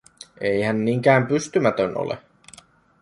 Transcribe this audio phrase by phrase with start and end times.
[0.41, 2.17] Ei hän niinkään pystymätön ole.